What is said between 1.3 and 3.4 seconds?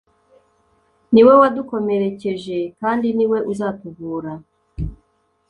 wadukomerekeje kandi ni we